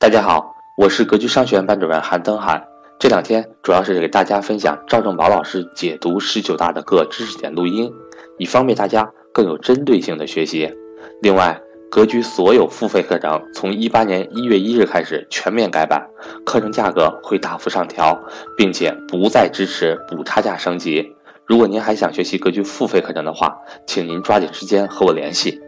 [0.00, 2.64] 大家好，我是格局商学院班主任韩登海。
[3.00, 7.92] 这两天主要是给大家分享赵正宝老师解读十九大的各知识点录音，
[8.38, 10.72] 以方便大家更有针对性的学习。
[11.20, 16.06] 另外，格局所有付费课程从一八年一月一日开始全面改版，
[16.46, 18.16] 课程价格会大幅上调，
[18.56, 21.12] 并且不再支持补差价升级。
[21.44, 25.60] 如果您还想学习格局付费课程的话，请您抓紧时间和我联系。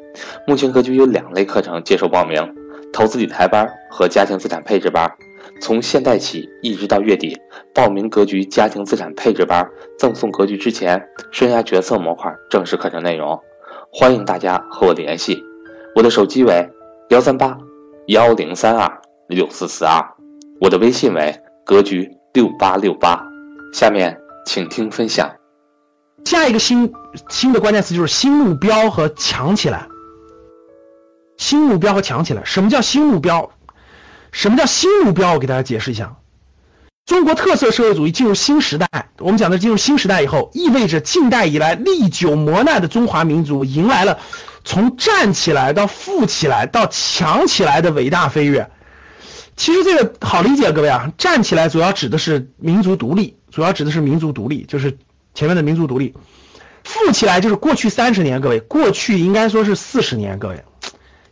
[0.46, 2.59] 目前格局有两类课程接受报名。
[2.92, 5.10] 投资理财班和家庭资产配置班，
[5.60, 7.36] 从现在起一直到月底，
[7.74, 9.66] 报名格局家庭资产配置班，
[9.98, 13.38] 赠送格局之前生涯决策模块正式课程内容。
[13.92, 15.42] 欢迎大家和我联系，
[15.94, 16.68] 我的手机为
[17.10, 17.56] 幺三八
[18.08, 20.04] 幺零三二六四四二，
[20.60, 21.34] 我的微信为
[21.64, 23.20] 格局六八六八。
[23.72, 25.30] 下面请听分享。
[26.24, 26.92] 下一个新
[27.28, 29.86] 新的关键词就是新目标和强起来。
[31.50, 33.50] 新目标和强起来，什么叫新目标？
[34.30, 35.32] 什么叫新目标？
[35.32, 36.14] 我给大家解释一下。
[37.06, 38.86] 中国特色社会主义进入新时代，
[39.18, 44.16] 我们讲的进入新时代以后，意味着近代以来历久磨难的中华民族迎来了
[44.62, 48.70] 从站起来到富起来到强起来的伟大飞跃。
[49.56, 54.96] 其实这个好理解，各位啊，站起来主要指的是民族独立，主要指的是民族独立，就是
[55.34, 56.14] 前面的民族独立。
[56.84, 60.62] 富起来就是过去三十年，各位，过去应该说是四十年，各位。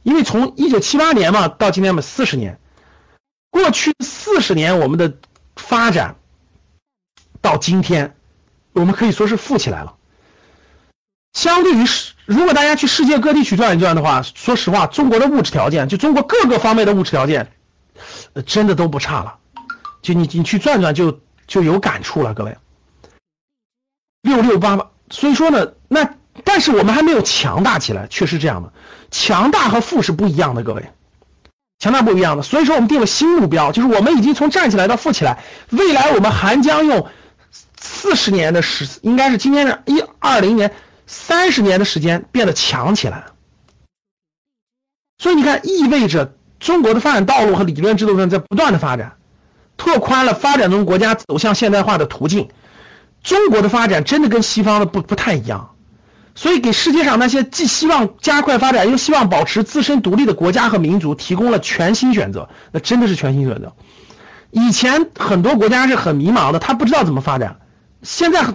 [0.09, 2.59] 因为从一九七八年嘛到今天嘛四十年，
[3.51, 5.13] 过去四十年我们的
[5.57, 6.17] 发展
[7.43, 8.17] 到今天，
[8.73, 9.95] 我们可以说是富起来了。
[11.35, 17.53] 相对于世，如果大家去世界各地去转一转的话，说实话，中国的物质条件，就中国各个方面的物质条件，
[18.47, 19.39] 真的都不差了。
[20.01, 22.57] 就你你去转转就就有感触了，各位。
[24.23, 26.18] 六六八八，所以说呢，那。
[26.49, 28.73] 但是我们还没有强大起来，确实这样的。
[29.11, 30.91] 强大和富是不一样的，各位，
[31.79, 32.43] 强大不一样的。
[32.43, 37.07] 所以说我们定了新目标，就是我们已经从站起来到富起来，未来我们还将用
[37.79, 40.73] 四十年的时，应该是今天是一二零年，
[41.07, 43.27] 三十年的时间变得强起来。
[45.19, 49.17] 所以你看，意味着中国的发展道路和理论制度上在不断的发展，
[49.77, 52.49] 拓宽了发展中国家走向现代化的途径。
[53.23, 55.75] 中国的发展真的跟西方的不不太一样。
[56.41, 62.49] 所以，给世界上那些既希望加快发展又希望保持自身独立的国家和民族提供了全新选择。
[62.71, 63.73] 那真的是全新选择。
[64.53, 67.59] 以前很多国家是很迷茫的，他不知道怎么发展。
[68.05, 68.47] 现在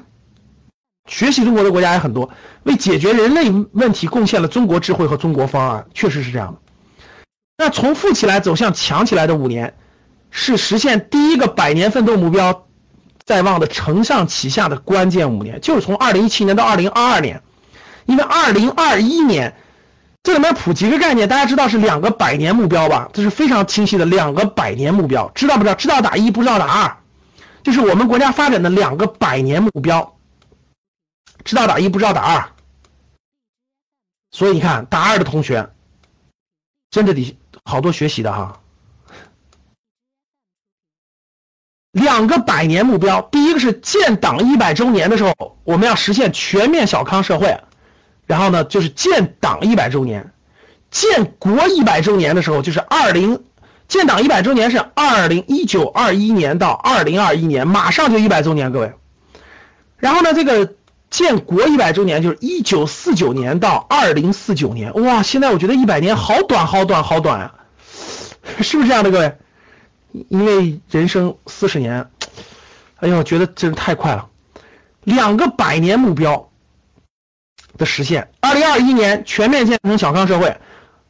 [1.09, 2.29] 学习中国的国家也很多，
[2.63, 6.59] 为解决人类问题贡献了中国智慧和中国方案，确实是这样的。
[7.57, 9.73] 那从富起来走向强起来的五年，
[10.31, 12.65] 是实现第一个百年奋斗目标
[13.25, 17.41] 在望的承上启下的关键五年，就是从二零一七年到二零二二年。
[18.05, 19.55] 因为二零二一年，
[20.23, 23.09] 这里面普及个概念，大家知道是两个百年目标吧？
[23.13, 25.75] 这是非常清晰的两个百年目标，知道不知道？
[25.75, 26.97] 知道打一，不知道打二，
[27.63, 30.17] 就是我们国家发展的两个百年目标。
[31.43, 32.49] 知道打一，不知道打二。
[34.31, 35.69] 所以你看，打二的同学，
[36.89, 38.59] 真的得好多学习的哈。
[41.91, 47.61] 两个百年目标，第一个是建党一百周年的时候，我们要实现全面小康社会。
[48.33, 50.33] 然后呢，就是建党一百周年，
[50.89, 53.43] 建国一百周年的时候，就是二零
[53.87, 58.91] 建党一百周年是二零一九二一年到二零二一年，马上就一百周年，各位。
[59.97, 60.73] 然后呢，这个
[61.11, 67.53] 建国一百周年就是一九四九年到二零四九年，哇，现在我觉得一百年好短，好短，好短啊，
[68.61, 69.37] 是不是这样的，各位？
[70.29, 72.03] 因为人生四十年，
[72.95, 74.27] 哎呦，觉得真是太快了，
[75.03, 76.49] 两个百年目标。
[77.77, 80.55] 的实现，二零二一年全面建成小康社会，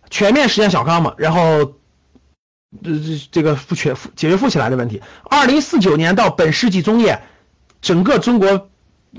[0.10, 1.74] 全面实现小康嘛，然后，
[2.82, 5.02] 这这这个富全解决富起来的问题。
[5.24, 7.22] 二零四九年到本世纪中叶，
[7.82, 8.70] 整个中国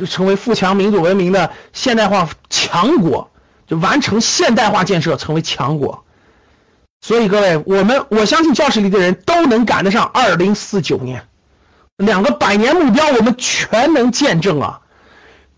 [0.06, 3.30] 成为富强民主文明的现代化强国，
[3.66, 6.02] 就完成现代化建设，成为强国。
[7.02, 11.22] 所以各位，我们我相信教室里的人都能赶得上二零四九年，
[11.98, 14.80] 两个百年目标，我们全能见证啊！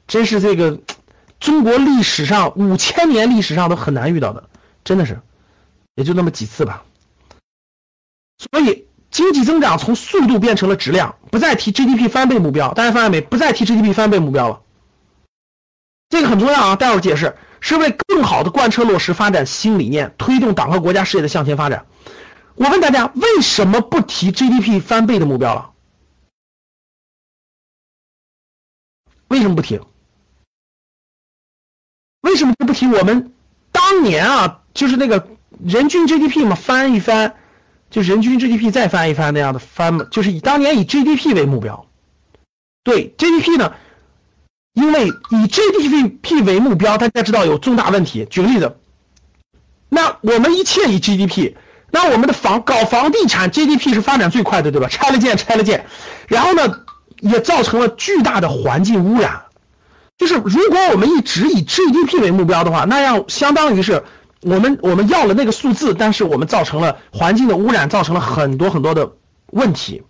[0.08, 0.76] 真是这个。
[1.38, 4.48] 中国历史上五千年历史上都很难遇到的，
[4.84, 5.20] 真的是，
[5.94, 6.84] 也就那么几次吧。
[8.38, 13.20] 所以经济增长从速度变成了质量，不再提 GDP 翻倍目标，大家发现没？
[13.20, 14.60] 不再提 GDP 翻倍目标了。
[16.08, 21.86] 这个很重要啊，待会儿解释，是为更好的贯彻落实发展新理念，推动党和国家事业的向前发展。
[22.54, 25.72] 我问大家，为什么不提 GDP 翻倍的目标了？
[29.28, 29.80] 为什么不提？
[32.26, 33.32] 为什么不提我们
[33.70, 34.58] 当年啊？
[34.74, 35.28] 就是那个
[35.64, 37.32] 人均 GDP 嘛，翻一翻，
[37.88, 41.86] 就人均 GDP 再翻一翻那样的翻嘛，就是以当年以 GDP 为目标。
[42.82, 43.72] 对 GDP 呢，
[44.74, 48.26] 因为以 GDP 为目标，大家知道有重大问题。
[48.28, 48.76] 举个例子，
[49.88, 51.54] 那我们一切以 GDP，
[51.92, 54.88] 那我们的房搞房地产 GDP 是发展最快的，对吧？
[54.88, 55.86] 拆了建，拆了建，
[56.26, 56.80] 然后呢，
[57.20, 59.45] 也造成了巨大的环境污染。
[60.18, 64.02] 就是如果我们一直以 GDP 为目标的话，那样相当于是。
[64.42, 69.10] 我们我们要了那个数字，但是我们造成了环境的污染，造成了很多很多的
[69.46, 70.04] 问题，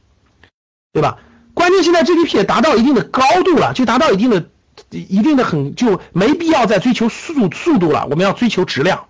[0.93, 1.17] 对吧？
[1.55, 4.45] 关键现在 GDP 也达到一定的高度了，就达到一定的、
[4.91, 8.07] 一定的很，就没必要再追求速速度了。
[8.11, 9.07] 我们要追求质量，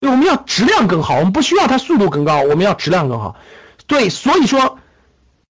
[0.00, 3.34] 对我们要质量更好，我们不需要它速度更高，我们要质量更好。
[3.88, 4.78] 对，所以说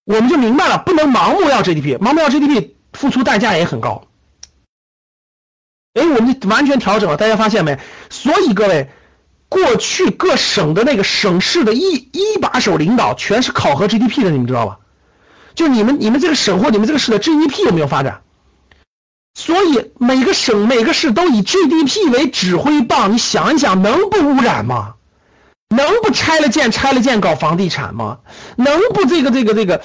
[0.05, 4.07] 我们就明白了，不能盲目要 GDP，盲目要 GDP 付出代价也很高。
[5.97, 7.79] 哎，我们完全调整了，大家发现没？
[8.11, 8.89] 所以各位，
[9.49, 14.79] 过去各省的那个省市的一一把手领导，全是考核 GDP 的，你们知道吧？
[15.55, 18.21] 就你们你们这个省或你们这个市的 GDP 有没有发展？
[19.35, 24.95] 所以每个省每个市都以 GDP 为指挥棒，你想一想，能不污染吗？
[25.71, 28.19] 能不拆了建拆了建搞房地产吗？
[28.57, 29.81] 能不这个这个这个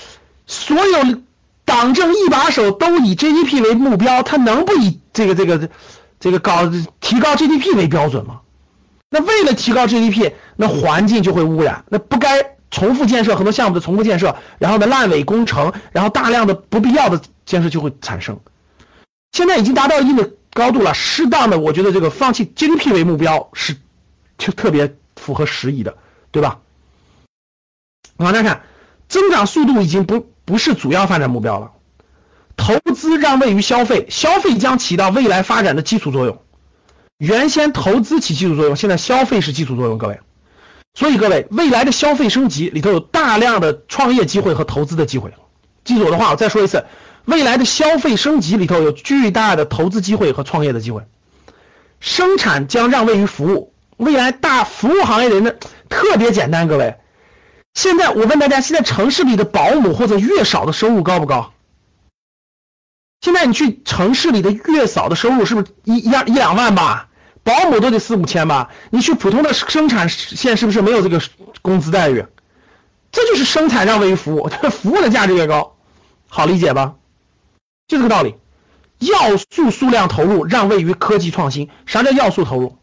[0.46, 1.22] 所有
[1.64, 5.70] 党政一把手都以 GDP 为目标，他能不以这个这个？
[6.22, 6.72] 这个搞
[7.02, 8.40] 提高 GDP 为标准吗？
[9.10, 18.40] 那为了提高 GDP，那环境就会污染，那不该重复建设很多项目的重复建设，然后呢烂尾工程，然后大量的不必要的建设就会产生。
[19.34, 23.76] 现在已经达到一定的高度了，适当的我觉得这个放弃 GDP 为目标是
[24.38, 25.98] 就特别符合时宜的，
[26.32, 26.60] 对吧？
[28.18, 28.62] 往下看，
[29.10, 31.72] 增长速度已经不不是主要发展目标了。
[32.62, 36.38] 投资让位于消费，消费将起到未来发展的基础作用。
[37.18, 39.98] 原先投资起基础作用，现在消费是基础作用。
[39.98, 40.20] 各位，
[40.94, 45.34] 所以各位，未来的消费升级里头有大量的创业机会和投资的机会。
[45.84, 46.86] 记住我的话，我再说一次，
[47.26, 51.02] 未来的消费升级里头有巨大的投资机会和创业的机会。
[52.00, 55.52] 生产将让位于服务，未来大服务行业的人呢
[55.90, 56.68] 特别简单。
[56.68, 56.96] 各位，
[57.74, 61.52] 现在我问大家，现在城市里的保姆或者月嫂的收入高不高？
[63.22, 67.08] 现在你去城市里的月嫂的收入是不是一一一两万吧？
[67.44, 68.70] 保姆都得四五千吧？
[68.90, 71.22] 你去普通的生产线是不是没有这个
[71.62, 72.26] 工资待遇？
[73.12, 75.76] 这就是生产让位于服务， 服务的价值越高，
[76.28, 76.96] 好理解吧？
[77.88, 78.36] 就这个道理。
[79.00, 81.70] 要素数量投入让位于科技创新。
[81.88, 82.78] 啥叫要素投入？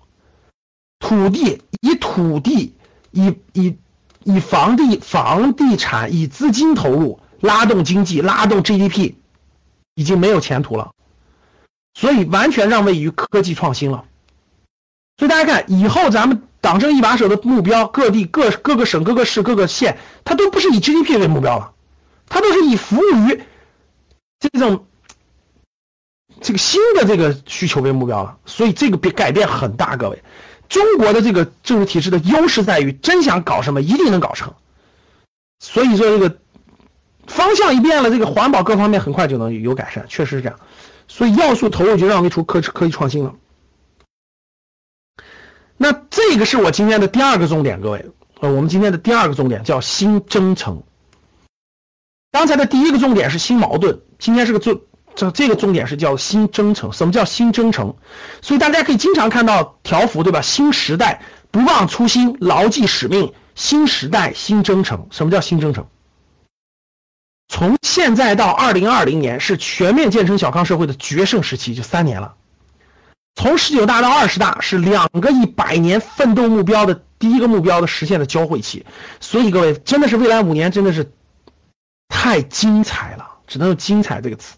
[0.99, 2.76] 土地以土地
[3.12, 3.76] 以以
[4.25, 9.14] 以房地房地产以资金投入拉动经济，拉动 GDP。
[9.99, 10.93] 已经没有前途了，
[11.93, 14.05] 所以完全让位于科技创新了。
[15.17, 21.73] 所以大家看，以后咱们党政一把手的目标，各地各各个省、各个市、各个县，它都不是以 GDP 为目标了，
[22.29, 23.43] 它都是以服务于
[24.39, 24.87] 这种
[26.41, 28.39] 这个新的这个需求为目标了。
[28.47, 30.23] 所以这个变改变很大，各位，
[30.69, 34.55] 中国的这个政治体制的优势在于，真想搞什么一定能搞成。
[35.59, 36.39] 所以说这个。
[37.28, 40.58] 方向一变了，这个环保各方面很快就能有改善，确实是这样。
[41.06, 43.32] 所以要素投入就让位出科科技创新了。
[45.76, 48.04] 那这个是我今天的第二个重点，各位，
[48.40, 50.82] 呃，我们今天的第二个重点叫新征程。
[52.32, 54.80] 刚才的第一个重点是新矛盾，今天是个重
[55.14, 56.92] 这这个重点是叫新征程。
[56.92, 57.94] 什么叫新征程？
[58.42, 60.40] 所以大家可以经常看到条幅，对吧？
[60.40, 63.32] 新时代，不忘初心，牢记使命。
[63.54, 65.06] 新时代，新征程。
[65.11, 65.87] 什么叫新征程？
[67.49, 72.35] 从现在到二零二零年是全面建成小康社会的决胜时期，就三年了。
[73.35, 78.85] 从十九大到二十大是两个一百年奋斗目标的第一个目标的实现的交汇期，
[79.21, 81.11] 所以各位真的是未来五年真的是
[82.09, 84.57] 太精彩了，只能用“精彩”这个词。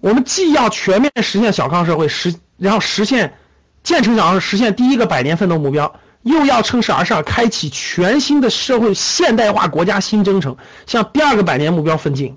[0.00, 3.34] 我们既要全面实现小康社会，实然后实现
[3.82, 6.00] 建成小康，实现第一个百年奋斗目标。
[6.24, 12.36] 又要乘势而上，开启全新的社会现代化国家新征程，向第二个百年目标奋进。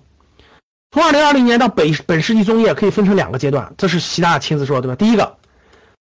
[0.91, 4.95] 从二零二零年到本本世纪中叶，可以分成两个阶段，这是习大大亲自说的，对吧？
[4.95, 5.37] 第一个，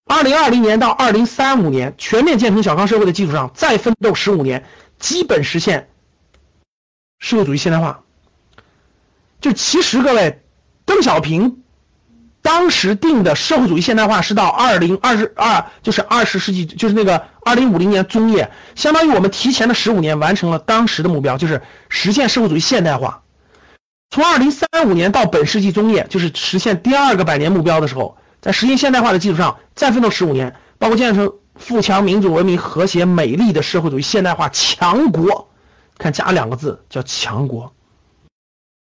[0.04, 4.64] 二零二零年到二零三五年，全面建成小康社会的基础上，再奋斗十五年，
[4.98, 5.88] 基本实现
[7.18, 8.02] 社会主义现代化。
[9.40, 10.42] 就其实各位，
[10.84, 11.62] 邓小平。
[12.46, 23.20] 当时定的社会主义现代化是到二零二十二，就是二十世纪，就是那个二零五零年中叶，相当于我们提前了十五年完成了当时的目标，就是实现社会主义现代化。
[24.10, 35.48] 从二零三五年到本世纪中叶，就是实现第二个百年目标的时候，在实现现代化的基础上再奋斗十五年，包括建成富强、民主、文明、和谐、美丽的社会主义现代化强国，
[35.98, 37.72] 看加两个字叫强国。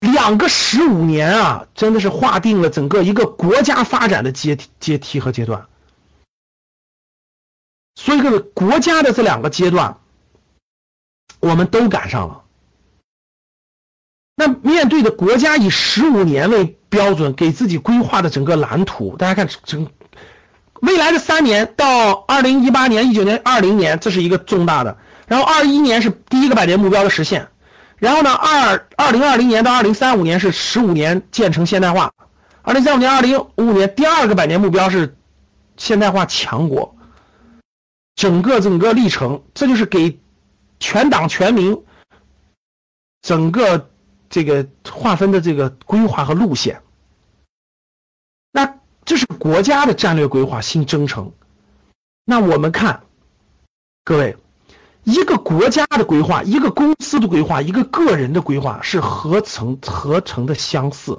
[0.00, 5.66] 两个十五年啊，真的是划定了整个一个国家发展的阶阶梯和阶段。
[7.96, 9.98] 所以，这个国家的这两个阶段，
[11.40, 12.44] 我们都赶上了。
[14.36, 19.84] 那面对的国家以十五年为标准给自己规划的整个蓝图，大家看整
[20.80, 24.96] 未来的三年到二零一八年、一九年、二零年，这是一个重大的。
[25.26, 27.48] 然后二一年是第一个百年目标的实现。
[27.98, 32.12] 然后呢，二二零二零年到二零三五年是十五年建成现代化，
[32.62, 35.16] 二零三五年、二零五五年第二个百年目标是
[35.76, 36.94] 现代化强国。
[38.14, 40.18] 整个整个历程，这就是给
[40.80, 41.84] 全党全民
[43.22, 43.90] 整个
[44.28, 46.80] 这个划分的这个规划和路线。
[48.52, 51.32] 那这是国家的战略规划新征程。
[52.24, 53.00] 那我们看，
[54.04, 54.36] 各位。
[55.08, 61.18] 一个国家的规划，一个公司的规划，一个个人的规划是合成合成的相似。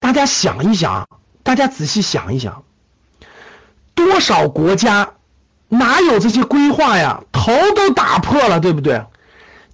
[0.00, 1.08] 大家想一想，
[1.44, 2.64] 大家仔细想一想，
[3.94, 5.14] 多少国家
[5.68, 7.22] 哪有这些规划呀？
[7.30, 9.06] 头都打破了，对不对？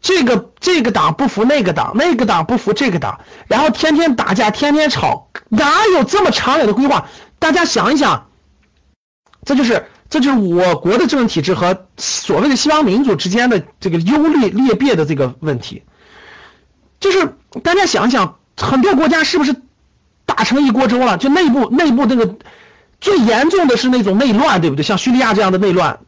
[0.03, 7.09] 这个这个党不服那个党，那个党不服这个党，然后天天打架，天天吵，哪有这么长远的规划？
[7.39, 8.29] 大家想一想，
[9.47, 9.87] 这就是。
[10.11, 15.85] 这就是我国的政治体制和所谓的西方民主之间的这个优劣劣变的这个问题，
[16.99, 19.55] 就是大家想想，很多国家是不是
[20.27, 21.17] 打成一锅粥了？
[21.17, 22.35] 就内部内部那个
[23.01, 24.83] 最严重的是那种内乱，对不对？
[24.83, 26.01] 像叙利亚这样的内乱，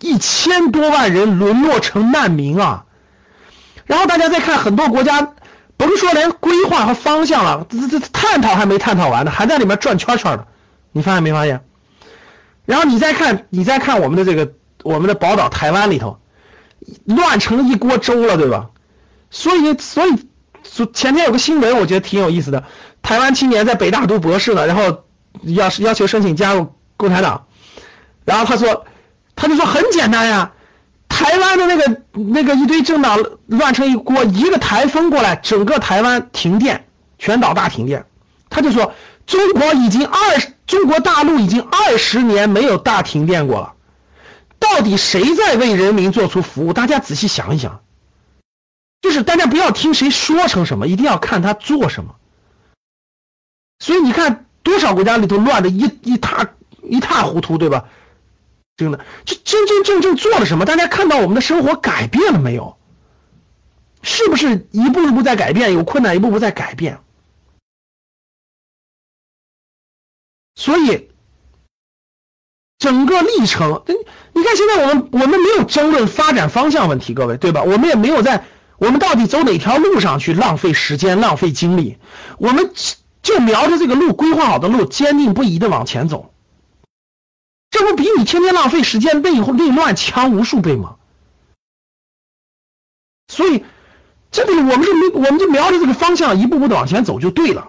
[0.00, 2.86] 一千多万人沦落成难民啊！
[3.84, 5.34] 然后大家再看很多国家，
[5.76, 10.46] 甭说连规划和方向了，这这探讨还没探讨完呢，还在里面转圈圈呢。
[10.92, 11.62] 你发现没发现？
[12.66, 14.52] 然后你再看，你再看我们的这个
[14.82, 16.18] 我们的宝岛台湾里头，
[17.04, 18.70] 乱成一锅粥了，对吧？
[19.30, 20.16] 所以，所以，
[20.92, 22.64] 前天有个新闻，我觉得挺有意思的。
[23.02, 25.04] 台湾青年在北大读博士呢，然后
[25.42, 27.46] 要要求申请加入共产党，
[28.24, 28.86] 然后他说，
[29.36, 30.52] 他就说很简单呀，
[31.08, 36.86] 台湾的那个那个一堆政党乱成一锅，一个台风过来，整个台湾停电，
[37.18, 38.06] 全岛大停电。
[38.48, 38.92] 他就说，
[39.26, 40.18] 中国已经二。
[40.66, 43.74] 中国大陆已经二十年没有大停电过了，
[44.58, 46.72] 到底谁在为人民做出服务？
[46.72, 47.82] 大家仔细想一想，
[49.02, 52.14] 就是大家不要听谁说成什么，一定要看他做什么。
[53.78, 56.48] 所以你看，多少国家里头乱的一一塌
[56.82, 57.84] 一塌糊涂，对吧？
[58.78, 60.64] 真的，就真真正正做了什么？
[60.64, 62.74] 大家看到我们的生活改变了没有？
[64.00, 65.74] 是不是一步一步在改变？
[65.74, 66.98] 有困难，一步步在改变。
[70.56, 71.10] 所以，
[72.78, 73.82] 整个历程，
[74.32, 77.62] 你看现在我们我们没有争论发展方向问题，各位对吧？
[77.62, 78.44] 我们也没有在
[78.78, 81.98] 我们到底走哪条路上去浪费时间、浪费精力，
[82.38, 82.72] 我们
[83.22, 86.32] 就瞄着这个路规划好的路，坚定不移的往前走。
[87.70, 90.96] 这不比你天天浪费时间、内内乱强无数倍吗？
[93.26, 93.64] 所以，
[94.30, 97.68] 这里我们就没，我们就瞄着这个方向，一步步的往前走就对了，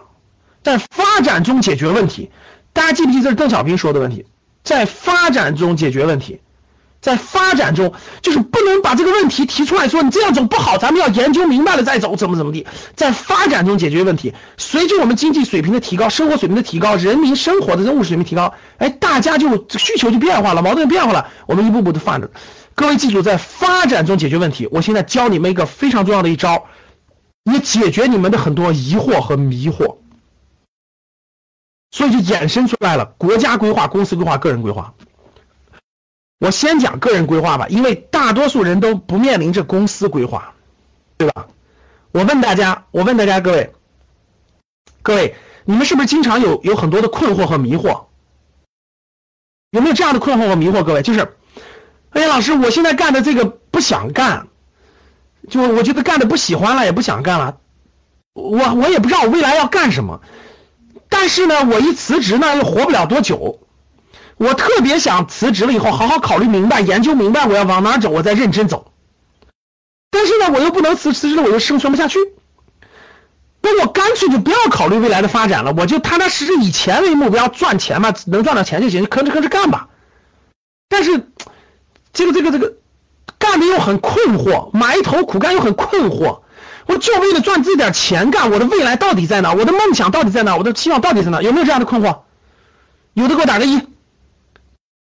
[0.62, 2.30] 在发展中解决问题。
[2.75, 3.22] 大家记不记？
[3.22, 4.25] 这是邓小平说的问题，
[4.62, 6.41] 在发展中解决问题，
[7.00, 14.34] 在发展中就是不能把这个问题提出来说你这样走不好，咱们要研究明白了再走，怎么怎么地，在发展中解决问题。
[14.58, 22.29] 随着我们经济水平的提高，生活水平的提高，人民生活的物质水平提高，哎，大家就需求就变化了，矛盾变化了，我们一步步的放着。
[22.75, 24.67] 各位记住，在发展中解决问题。
[24.70, 26.65] 我现在教你们一个非常重要的一招，
[27.46, 29.96] 也解决你们的很多疑惑和迷惑。
[31.92, 34.94] 所以就衍生出来了国家规划、公司规划、个人规划。
[36.39, 40.54] 我先讲个人规划吧，因为大多数人都不面临着公司规划，
[41.18, 41.48] 对吧？
[42.12, 43.74] 我问大家，我问大家各位，
[45.01, 48.04] 各位，你们是不是经常有有很多的困惑和迷惑？
[49.72, 50.84] 有没有这样的困惑和迷惑？
[50.84, 51.38] 各位，就是，
[52.10, 54.48] 哎呀，老师，我现在干的这个不想干，
[55.50, 57.58] 就我觉得干的不喜欢了，也不想干了，
[58.34, 60.22] 我我也不知道我未来要干什么。
[61.17, 63.57] 但是呢，我一辞职呢，又活不了多久。
[64.36, 68.91] 我特别想辞职了以后，好好考虑明白，研究明白我要往哪走，我再认真走。
[70.12, 72.19] 但是呢，我又不能辞辞职了，我又生存不下去。
[73.62, 79.88] 那我干脆就不要考虑未来的发展了，我就踏踏实实以钱为目标，赚钱嘛，能赚到钱就行，吭哧吭哧干吧。
[80.89, 81.31] 但是，
[82.12, 82.74] 这个这个这个，
[83.39, 86.41] 干的又很困惑，埋头苦干又很困惑。
[86.88, 89.54] 我就为了赚这点钱干，我的未来到底在哪？
[89.54, 90.56] 我的梦想到底在哪？
[90.56, 91.42] 我的期望到底在哪？
[91.42, 92.18] 有没有这样的困惑？
[93.13, 93.82] 有的给我打个一。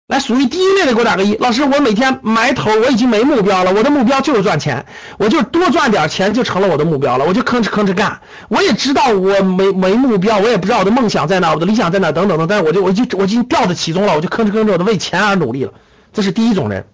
[0.08, 1.36] 来，属于第一类的给我打个一。
[1.36, 3.72] 老师，我每天埋头，我已经没目标了。
[3.72, 4.84] 我的目标就是赚钱，
[5.18, 7.24] 我就多赚点钱就成了我的目标了。
[7.24, 8.20] 我就吭哧吭哧干。
[8.48, 12.48] 我也知道我没没目标，我也不知道我的梦想在哪，我的理想在哪，等等等。
[12.48, 15.72] 但是我就我就我已经掉在其中了，我就吭哧吭哧，我都为钱而努力了。
[16.12, 16.84] 这是第一种人。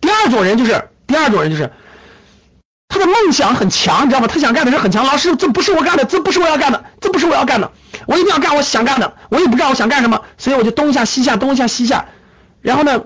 [0.00, 1.68] 第二种人就是第二种人就是
[2.90, 4.26] 他的梦想很强，你知道吗？
[4.26, 5.06] 他想干的事很强。
[5.06, 7.70] 老师，这不是我干的，这不是我要干的，这不是我要干的。
[8.06, 12.04] 我一定要干我想干的，我也不知道我想干什么，所以我就东一下西下，东一下西下。
[12.60, 13.00] 然后呢？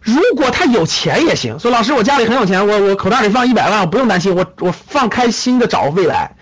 [0.00, 6.34] 如果他有钱也行，说老师我家里很有钱，我我口袋里放一百万，我不用担心，我我放开心的找未来。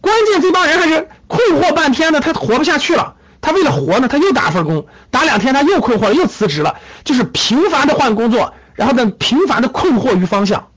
[0.00, 3.14] 关键这帮人还是困惑半天的，他活不下去了。
[3.42, 6.74] 他为了活呢，他又打份工，打两天他又困惑了，又辞职了，
[7.04, 10.68] 就是频繁的换工作，然后呢频繁的困惑于方向。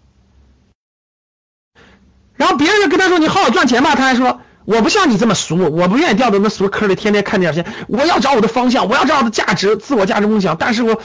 [2.35, 11.01] 然后别人跟他说你好好赚钱吧，他还说我不像你这么俗，我不愿意掉到那俗坑里，天天看电视我要找我的方向，我要找我的价值，自我价值梦想，但是我。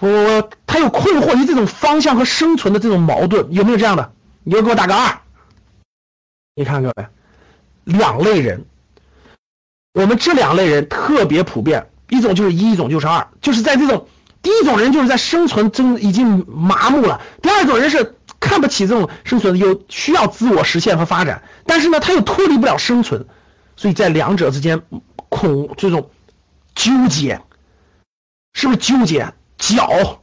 [0.00, 4.12] 我我他有困惑于这种方向和生存的这种矛盾，有没有这样的？
[4.44, 5.18] 你就给我打个二。
[6.54, 7.06] 你看各位，
[7.82, 8.64] 两类人，
[9.94, 14.06] 我们这两类人特别普遍，一种就是一，一种就是二，就是在这种
[14.40, 23.26] 第一种人就是在生存中已经麻木了，第二种人是看不起这种生存，有需要自我实现和发展，但是呢他又脱离不了生存，
[23.76, 24.80] 所以在两者之间
[25.28, 26.10] 恐这种
[26.74, 27.40] 纠结，
[28.54, 29.32] 是不是纠结？
[29.58, 30.20] 脚，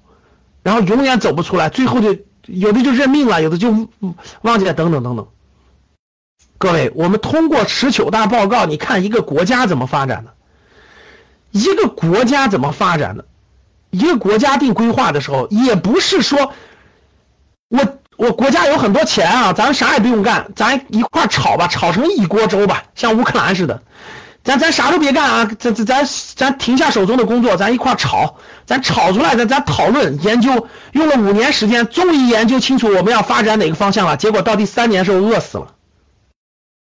[0.63, 3.69] 然后永远走不出来，最后就有的就认命了，有的就
[4.43, 5.27] 忘记了，等等等等。
[6.57, 10.33] 各位，我们通过十九大报告，你看一个国家怎么发展的？
[11.51, 13.25] 一个国家怎么发展的？
[13.91, 16.53] 一个国家定规划的时候，也不是说，
[17.67, 23.81] 我我国家有很多钱啊，咱啥也不用干，咱一块炒吧，炒成一锅粥吧，像乌克兰似的。
[24.43, 25.51] 咱咱啥都别干啊！
[25.57, 34.15] 咱咱咱咱停下手中的工作，咱一块炒，咱炒出来，咱咱讨论研究，用了五年时间，终于研究清楚我们要发展哪个方向了。
[34.15, 35.67] 结果到第三年时候饿死了，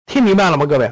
[0.08, 0.66] 听明白了吗？
[0.66, 0.92] 各位，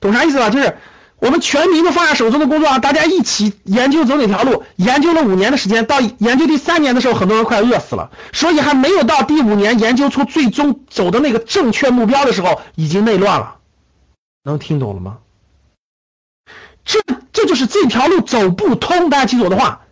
[0.00, 0.48] 懂啥意思吧？
[0.48, 0.74] 就是
[1.20, 4.64] 我们全民都放下手中的工作啊，大家一起研究走哪条路。
[4.76, 8.10] 研究了五年的时间，到研究第三年的时候，很多人快饿死了。
[8.32, 13.56] 所以还没有到第五年研究出最终走的那个正确目标的时候，已经内乱了。
[14.44, 15.18] 能听懂了吗？
[16.84, 16.98] 这
[17.32, 19.82] 这就是这条路走不通，大家记住我的话，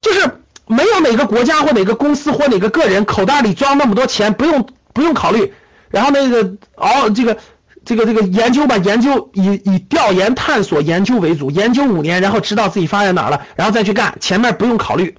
[0.00, 5.52] 就是没有哪个国家或哪个公司或哪个个人口袋里装那么多钱，不用不用考虑，
[5.90, 7.36] 然后那个熬这个
[7.84, 15.16] 这个这个研究吧，研究以以调研探索研究为主，研究五年，然后知道自己发展哪了，然后再去干，前面不用考虑。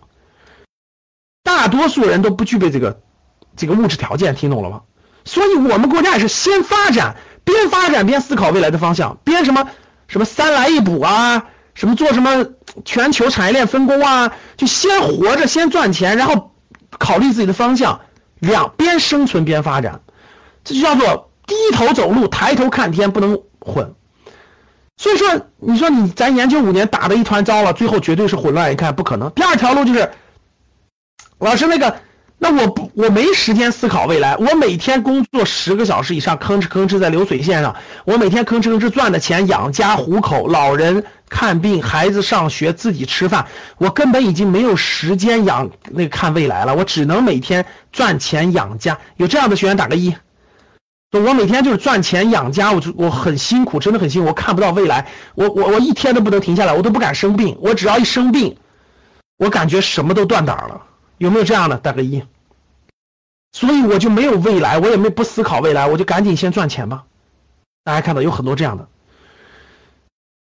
[1.43, 3.01] 大多数人都不具备这个
[3.55, 4.81] 这个物质条件，听懂了吗？
[5.23, 9.67] 所以我们国家也是先发展，边发展边思考未来的方向，边什么？
[10.07, 12.45] 什么三来一补啊，什么做什么
[12.85, 16.51] 全球产业链分工啊，就先活着，先赚钱，然后
[16.99, 17.99] 考虑自己的方向，
[18.37, 20.01] 两边生存边发展，
[20.63, 23.93] 这就叫做低头走路，抬头看天，不能混。
[24.97, 25.27] 所以说，
[25.57, 29.29] 你说你咱研究五年打的一团糟了，最后绝对是混乱一看不可能。
[29.31, 30.09] 第二条路就是，
[31.39, 31.95] 老师那个。
[32.37, 34.35] 那我不，我没时间思考未来。
[34.35, 37.73] 我每天工作十个小时以上，吭哧吭哧在流水线上。
[38.03, 43.47] 我每天吭哧吭哧赚的钱养家糊口，老人看病，孩子上学，自己吃饭。
[43.77, 46.75] 我根本已经没有时间养那个看未来了。
[46.75, 48.99] 我只能每天赚钱养家。
[49.15, 50.13] 有这样的学员打个一。
[51.21, 54.27] 我每天就是赚钱养家，我就我很辛苦，真的很辛苦。
[54.27, 57.57] 我看不到未来，我我我一天都不能停下来，我都不敢生病。
[57.59, 58.57] 我只要一生病，
[59.37, 60.81] 我感觉什么都断档了。
[61.17, 61.77] 有没有这样的？
[61.77, 62.23] 打个一。
[63.53, 67.03] 所以我就没有未来，我也没不思考未来，我就赶紧先赚钱吧。
[67.83, 68.87] 大家看到有很多这样的，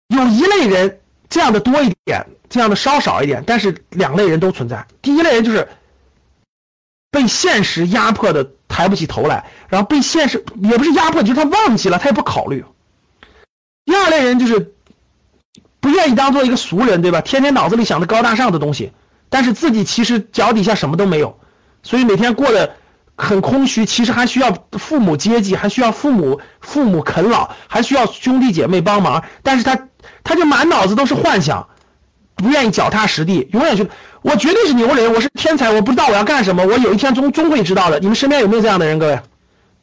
[0.07, 4.85] 有一类人这样的多一点，这样的稍少一点，但是两类人都存在。
[5.01, 5.67] 第一类人就是
[7.11, 12.63] 被现实压迫的抬不起头来，然后被现实也不是压迫，就是他忘记了，他也不考虑。
[13.85, 14.73] 第二类人就是
[15.79, 17.21] 不愿意当做一个俗人，对吧？
[17.21, 18.91] 天天脑子里想着高大上的东西。
[19.31, 21.39] 但是自己其实脚底下什么都没有，
[21.83, 22.75] 所以每天过得
[23.15, 23.85] 很空虚。
[23.85, 29.23] 其实还需要父母接济，还需要父母父母啃老，还需要兄弟姐妹帮忙。
[29.43, 29.87] 但是他
[30.23, 31.67] 他就满脑子都是幻想，
[32.39, 33.86] 不愿意脚踏实地，永远就
[34.21, 37.99] 我绝对是牛人，我是天才，我不知道我要干什么，我有一天终终会知道的。
[37.99, 38.97] 你们身边有没有这样的人？
[38.97, 39.19] 各位，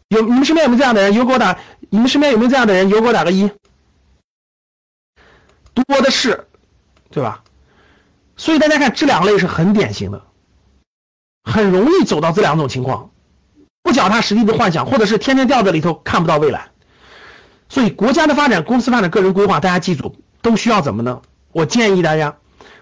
[0.09, 1.13] 有你们身边有没有这样的人？
[1.13, 1.59] 有给我打，
[1.91, 2.89] 你们身边有没有这样的人？
[2.89, 3.51] 有给我打个一，
[5.75, 6.47] 多的是，
[7.11, 7.43] 对吧？
[8.39, 10.23] 所以大家看，这两类是很典型的，
[11.45, 13.11] 很容易走到这两种情况：
[13.83, 16.69] 不脚踏实地的幻想，或者是天天掉在里头看不到未来。
[17.69, 21.21] 所以国家的发展、公司发展、个人规划，大家记住都需要怎么呢？
[21.53, 22.37] 我建议大家，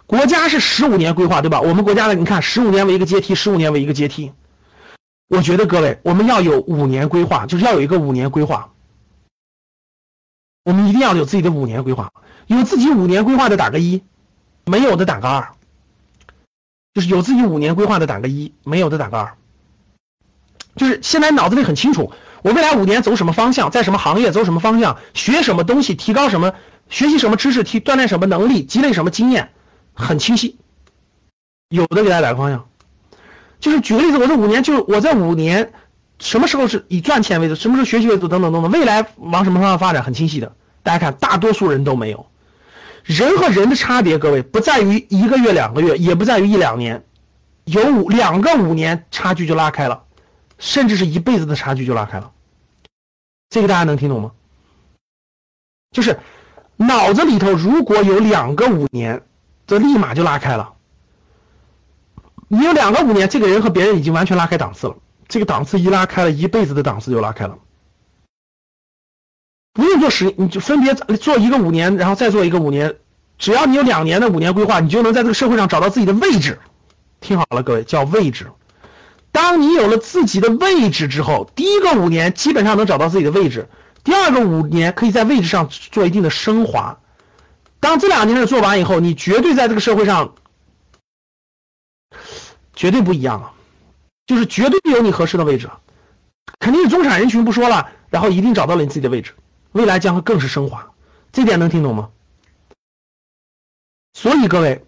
[0.07, 1.61] 国家是十五年规划，对吧？
[1.61, 4.33] 我们国家的你看，十五年为一个阶梯，十五年为一个阶梯。
[5.29, 8.71] 我觉得各位，我们要有五年规划，就是要有一个五年规划。
[10.65, 12.13] 我们一定要有自己的五年规划，
[12.47, 14.03] 有自己五年规划的打个一，
[14.65, 15.49] 没有的打个二。
[16.93, 19.35] 就是有自己五年规划的打个一，没有的打个二。
[20.77, 22.13] 就是现在脑子里很清楚，
[22.43, 26.53] 我未来五年走什么方向，在什么行业走什么方向，学什么东西，提高什么，
[26.89, 29.51] 学习什么知识，提锻炼什么能力，积累什么经验，
[29.95, 30.59] 很清晰。
[31.71, 32.69] 有的给大家打个方向，
[33.59, 35.73] 就是举个例子，我这五年就是我在五年
[36.19, 40.55] 什么时候是以赚钱为主，什么时候学习为主，等等等等，未来往什么方向发展很清晰的。
[40.83, 42.27] 大家看，大多数人都没有。
[43.03, 47.05] 人和人的差别，各位不在于一个月、两个月，也不在于一两年，
[47.65, 50.05] 有五两个五年差距就拉开了，
[50.59, 52.31] 甚至是一辈子的差距就拉开了。
[53.51, 54.33] 这个大家能听懂吗？
[55.91, 56.19] 就是
[56.77, 59.23] 脑子里头如果有两个五年，
[59.67, 60.73] 这立马就拉开了。
[62.49, 64.97] 你有两个五年，这个人和别人已经完全拉开档次了。
[65.27, 67.57] 这个档次一拉开了，一辈子的档次就拉开了。
[69.73, 72.95] 不用做十，你就分别做一个五年，然后再做一个五年，
[73.39, 76.61] 只要你有两年的五年规划，你就能在这个社会上找到自己的位置。
[77.21, 78.47] 听好了，各位，叫位置。
[79.33, 83.67] 当你有了自己的位置之后，第一个五年基本上能找到自己的位置，
[84.05, 86.97] 第二个五年可以在位置上做一定的升华。
[87.85, 90.35] 当这两件事做完以后，你绝对在这个社会上
[92.75, 93.53] 绝对不一样了，
[94.27, 95.69] 就是绝对有你合适的位置，
[96.59, 99.35] 肯定是中产人群不说了，然后一定找到了你自己的位置。
[99.73, 100.95] 未来将会更是升华，
[101.31, 102.09] 这点能听懂吗？
[104.15, 104.83] 所以各位，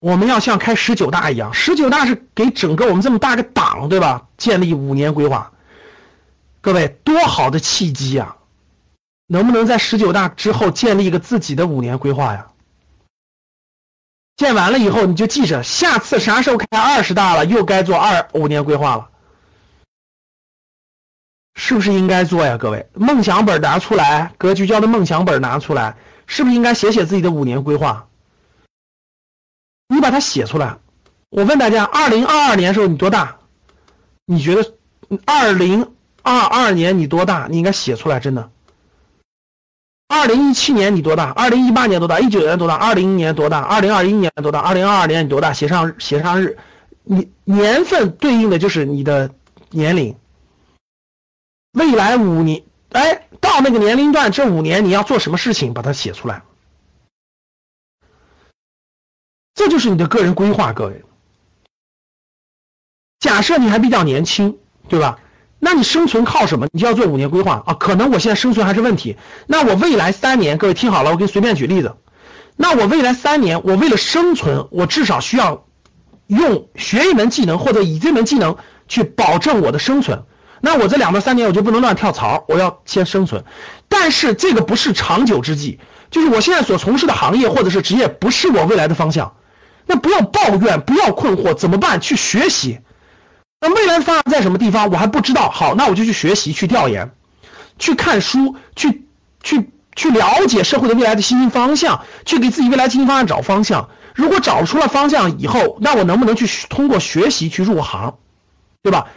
[0.00, 4.26] 我们要像开十九大一样，十九大是给整个我们这么大个党，对吧？
[4.36, 5.52] 建立五年规划。
[6.60, 8.35] 各位，多好的契机啊！
[9.26, 12.46] 能不能在十九大之后建立一个自己的五年规划呀？
[14.36, 19.08] 建完了以后，你就记着，下次啥时候开二十大了，又该做二五年规划了。
[21.54, 22.86] 是不是应该做呀，各位？
[22.92, 28.06] 梦想本拿出来，格局教的梦想本拿出来，是不是应该写写自己的五年规划？
[29.88, 30.76] 你把它写出来。
[31.30, 33.38] 我问大家，二零二二年时候你多大？
[34.26, 34.74] 你觉得
[35.24, 37.46] 二零二二年你多大？
[37.48, 38.50] 你应该写出来，真的。
[40.08, 41.30] 二零一七年你多大？
[41.32, 42.20] 二零一八年多大？
[42.20, 42.74] 一九年多大？
[42.74, 43.60] 二零年多大？
[43.60, 44.60] 二零二一年多大？
[44.60, 45.52] 二零二二年你多大？
[45.52, 46.56] 写上写上日，
[47.02, 49.30] 你年份对应的就是你的
[49.70, 50.16] 年龄。
[51.72, 56.42] 未来五年，哎，到那个年龄段，这五年你要做什么事情，把它写出来。
[59.54, 61.04] 这就是你的个人规划，各位。
[63.18, 64.56] 假设你还比较年轻，
[64.88, 65.18] 对吧？
[65.66, 66.68] 那你生存靠什么？
[66.70, 67.74] 你就要做五年规划啊。
[67.74, 69.16] 可能我现在生存还是问题，
[69.48, 71.92] 那我未来三年，各位听好了，我给你随便举例子。
[72.54, 75.64] 那我未来三年，我为了生存，我至少需要
[76.28, 80.22] 用学一门技能，或者以这门技能去保证我的生存。
[80.60, 83.42] 那我这两到三年我就不能乱跳槽，我要先生存。
[83.88, 85.80] 但是这个不是长久之计，
[86.12, 89.34] 就是我现在所从事的行业或者是职业不是我未来的方向。
[89.84, 92.00] 那不要抱怨，不要困惑，怎么办？
[92.00, 92.78] 去学习。
[93.66, 94.88] 那未来的方向在什么地方？
[94.90, 95.50] 我还不知道。
[95.50, 97.10] 好，那我就去学习，去调研，
[97.78, 99.04] 去看书，去
[99.42, 103.88] 去去了解社会的未来的新兴方向，去给自己未来经营方向找方向。
[104.14, 108.14] 如果找出了方向以后，那我能不能去通过学习去入行，
[108.82, 109.08] 对吧？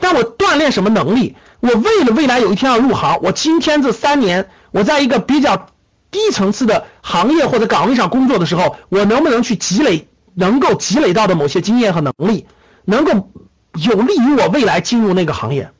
[0.00, 1.36] 但我锻炼什么能力？
[1.60, 5.66] 我为了未来有一天要入行，我今天这三年，我在一个比较
[6.10, 12.46] 低层次的行业或者岗位上工作的时候，我能不能去积累能够积累到的某些经验和能力，
[12.84, 13.28] 能够
[13.82, 15.70] 有利于我未来进入那个行业？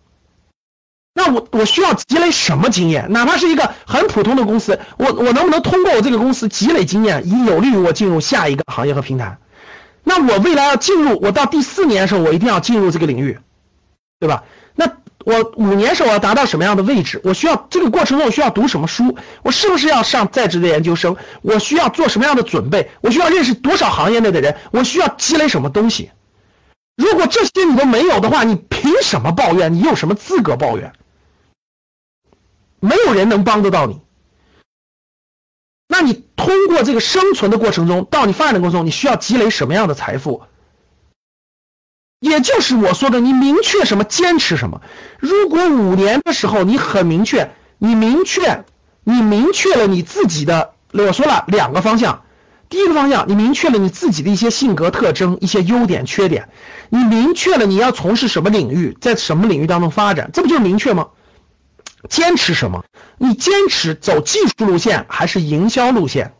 [1.15, 3.11] 那我我需要积累什么经验？
[3.11, 9.37] 哪怕是一个很普通的公司，我我能不能通过我这个公司积累经验，以有利于我进入下一个行业和平台？
[10.05, 13.39] 那我未来要进入，我到第四年的时候，我一定要进入这个领域。
[14.21, 14.43] 对吧？
[14.75, 14.85] 那
[15.25, 17.21] 我五年时候要达到什么样的位置？
[17.23, 19.17] 我需要这个过程中我需要读什么书？
[19.45, 21.17] 我是不是要上在职的研究生？
[21.41, 22.91] 我需要做什么样的准备？
[23.01, 24.57] 我需要认识多少行业内的人？
[24.73, 26.11] 我需要积累什么东西？
[26.99, 29.73] 如果这些你都没有的话，你凭什么抱怨？
[29.73, 30.93] 你有什么资格抱怨？
[32.81, 34.01] 没有人能帮得到你。
[35.87, 40.43] 那你通过这个生存的过程中，到你发展的过程中，你需要积累什么样的财富？
[42.19, 44.83] 也就是我说的，你明确什么，坚持什么。
[45.21, 48.65] 如果五年的时候你很明确，你明确，
[49.05, 52.25] 你明确了你自己的，我说了两个方向。
[52.69, 56.49] 第一个方向，你明确了你自己的一些性格特征、一些优点、缺点。
[56.91, 61.09] 你明确了你要从事什么领域，在什么领域当中发展，这不就是明确吗？
[62.09, 62.85] 坚持什么？
[63.17, 66.35] 你坚持走技术路线还是营销路线？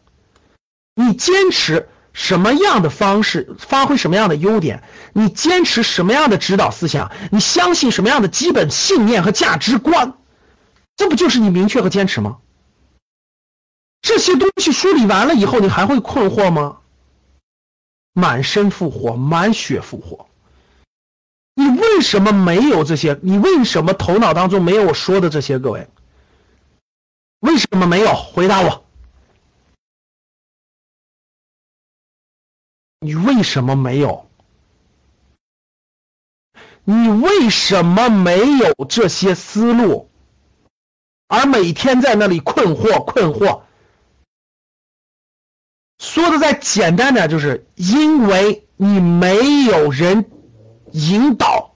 [0.95, 10.15] 你坚持什么样的方式，发挥什么样的优点，你坚持什么样的指导思想，你相信什么样的基本信念和价值观，
[10.97, 12.37] 这不就是你明确和坚持吗？
[14.01, 16.81] 这些东西梳理完了以后，你还会困惑吗？
[18.13, 20.27] 满身复活，满血复活。
[21.55, 23.19] 你为什么没有这些？
[23.23, 25.59] 你为什么头脑当中没有我说的这些？
[25.59, 25.89] 各位，
[27.41, 28.15] 为什么没有？
[28.15, 28.85] 回答我。
[33.01, 34.29] 你为什么没有？
[36.85, 40.11] 你为什么没有这些思路？
[41.29, 43.63] 而每天在那里困惑困惑。
[45.99, 50.25] 说的再简单点，就是因为你没有人。
[50.93, 51.75] 引导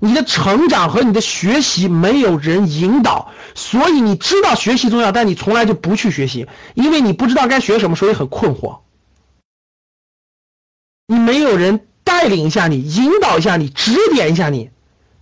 [0.00, 8.80] 你的成长和你的学习没有人引导，所以你知道学习重要，但你从来就不去学习，因为你不知道该学什么，所以很困惑。
[11.06, 14.70] 你没有人带领一下你，引导一下你，指点一下你，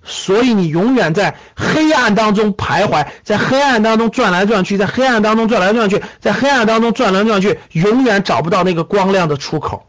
[0.09, 9.87] 所以你永远在黑暗当中徘徊，在黑暗当中转来转去，在黑暗当中转来转去，在黑暗当中转来转去，永远找不到那个光亮的出口。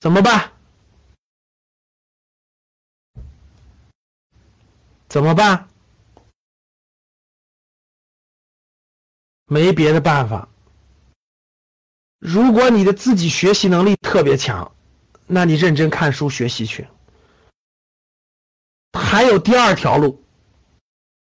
[0.00, 0.50] 怎么办？
[5.08, 5.68] 怎么办？
[9.46, 10.48] 没别的办法。
[12.24, 14.70] 如果你的自己学习能力特别强，
[15.26, 16.86] 那你认真看书学习去。
[18.96, 20.22] 还有第二条路，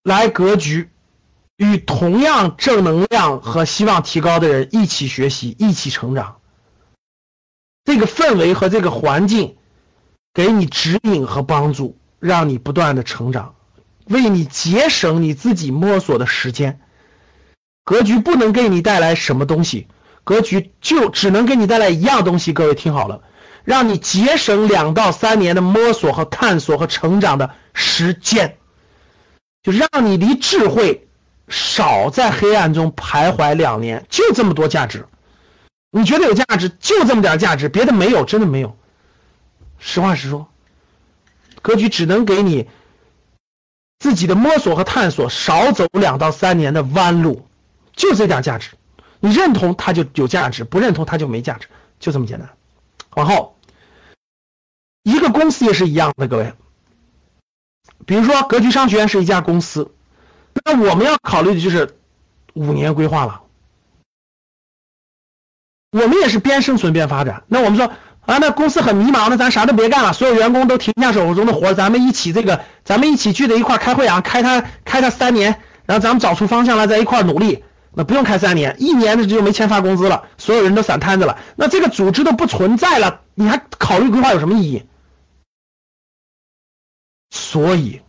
[0.03, 0.89] 来格局，
[1.57, 6.39] 与同样正能量和希望提高的人一起学习，一起成长。
[7.83, 9.57] 这个氛围和这个环境，
[10.33, 13.53] 给你指引和帮助，让你不断的成长，
[14.05, 16.79] 为你节省你自己摸索的时间。
[17.83, 19.87] 格局不能给你带来什么东西，
[20.27, 22.51] 格局就只能给你带来一样东西。
[22.51, 23.21] 各位听好了，
[23.63, 28.57] 让你节省两到三年的摸索和探索和成长的时间，
[29.63, 31.07] 就让你离智慧
[31.47, 35.05] 少在黑暗中徘徊两年，就这么多价值。
[35.91, 38.77] 你觉得有价值，就这么点价值，别的没有，真的没有。
[39.79, 40.45] 实话实说，
[41.61, 42.67] 格局只能给你
[43.99, 47.47] 自己的摸索和探索，少走两到三年的弯路，
[47.95, 48.71] 就这点价值。
[49.19, 51.67] 你认同它就有价值，不认同它就没价值，
[51.99, 52.49] 就这么简单。
[53.15, 53.57] 往后，
[55.03, 56.53] 一个公司也是一样的，各位。
[58.05, 59.91] 比如说，格局商学院是一家公司，
[60.63, 61.97] 那我们要考虑的就是
[62.53, 63.41] 五年规划了。
[65.91, 67.43] 我们也是边生存边发展。
[67.47, 67.87] 那我们说
[68.25, 77.63] 啊，那公司很迷茫，那咱啥都别干了，所有员工都停下手中的活，咱们一起这个，咱们一起聚在一块开会啊，开它开它三年，然后咱们找出方向来，在一块努力。
[77.97, 84.83] 那不用开三年，一年的就没钱发工资了，所有人都散摊子了，那这个组织都不存在了，你还考虑规划有什么意义？
[87.31, 87.99] 所以，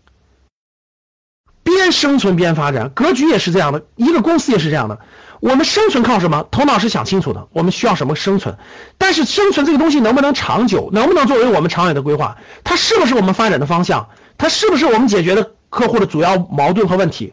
[1.62, 4.98] 边生存边发展，格局也是这样的，一个公司也是这样的。
[5.40, 6.46] 我们生存靠什么？
[6.50, 7.48] 头脑是想清楚的。
[7.54, 8.54] 我们需要什么生存？
[8.98, 10.90] 但是生存这个东西能不能长久？
[10.92, 12.36] 能不能作为我们长远的规划？
[12.62, 14.06] 它是不是我们发展的方向？
[14.36, 17.32] 它是不是我们解决的客户的主要矛盾和问题？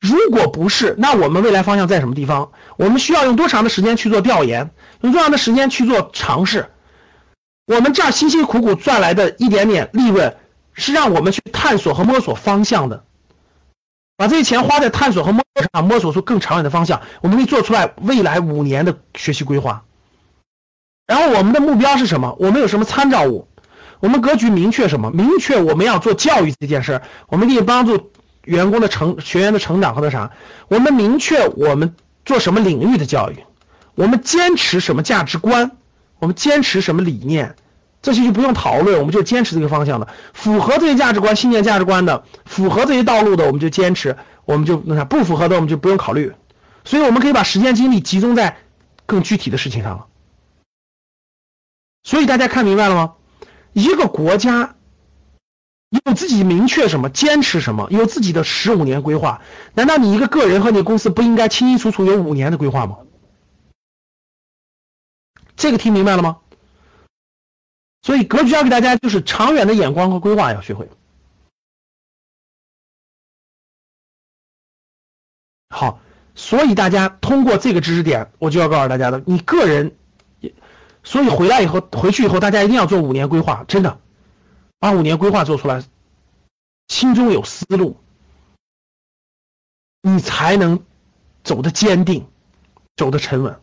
[0.00, 2.52] 如果不是，那我们未来方向在什么地方？
[2.76, 4.70] 我们需要用多长的时间去做调研？
[5.00, 6.70] 用多长的时间去做尝试？
[7.66, 10.36] 我们这儿辛辛苦苦赚来的一点点利润，
[10.72, 13.04] 是让我们去探索和摸索方向的。
[14.16, 19.84] 把这些钱花在探索和摸索上，摸索出更长远的方向，我们可以做出来未来五年的学习规划。
[21.06, 22.36] 然后我们的目标是什么？
[22.38, 23.48] 我们有什么参照物？
[24.00, 25.10] 我们格局明确什么？
[25.10, 28.12] 明确我们要做教育这件事，我们可以帮助
[28.48, 30.30] 员工的成学员的成长和那啥。
[30.68, 33.36] 我们明确我们做什么领域的教育，
[33.94, 35.70] 我们坚持什么价值观，
[36.18, 37.54] 我们坚持什么理念。
[38.00, 46.32] 这些就不用讨论，我们就坚持这个方向的，符合这些价值观、信念、价值观的，符合这些道路的，我们就坚持，我们就那啥；不符合的，我们就不用考虑。
[46.84, 48.56] 所以，我们可以把时间精力集中在
[49.04, 50.06] 更具体的事情上了。
[52.04, 53.14] 所以，大家看明白了吗？
[53.72, 54.76] 一个国家
[56.04, 59.40] 有自己明确什么，坚持什么，有自己的十五年规划。
[59.74, 62.98] 难道你一个个人和你公司不应该清清楚楚有五年的规划吗？
[65.56, 66.38] 这个听明白了吗？
[68.02, 70.88] 所以格局要给大家就是长远的眼光和规划要学会。
[75.70, 76.00] 好，
[76.34, 79.96] 所以大家通过这个知识点，我就要告诉大家的，你个人，
[81.02, 84.00] 所以回来以后回去以后，大家一定要做五年规划，真的，
[84.80, 85.82] 二五年规划做出来
[86.88, 87.96] 心中有思路
[90.02, 90.84] 你才能
[91.42, 92.26] 走得坚定
[92.96, 93.60] 走得沉稳。